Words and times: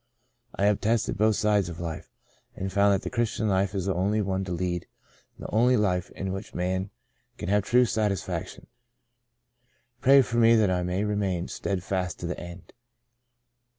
I 0.55 0.65
have 0.65 0.81
tested 0.81 1.15
both 1.15 1.35
sides 1.35 1.69
of 1.69 1.79
life, 1.79 2.11
and 2.55 2.73
found 2.73 2.91
that 2.91 3.03
the 3.03 3.11
Christian 3.11 3.47
life 3.47 3.75
is 3.75 3.85
the 3.85 3.93
only 3.93 4.19
one 4.19 4.43
to 4.45 4.51
lead 4.51 4.87
and 5.37 5.45
the 5.45 5.51
only 5.51 5.77
life 5.77 6.09
in 6.15 6.33
which 6.33 6.53
a 6.53 6.57
man 6.57 6.89
can 7.37 7.49
have 7.49 7.61
true 7.61 7.85
satis 7.85 8.23
faction. 8.23 8.65
Pray 10.01 10.23
for 10.23 10.37
me 10.37 10.55
that 10.55 10.71
I 10.71 10.81
may 10.81 11.03
remain 11.03 11.49
steadfast 11.49 12.17
to 12.21 12.25
the 12.25 12.39
end.'' 12.39 12.73